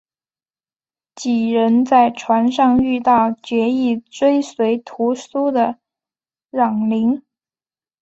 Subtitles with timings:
[1.13, 5.77] 几人在船上遇到决意追随屠苏的
[6.51, 7.21] 襄铃。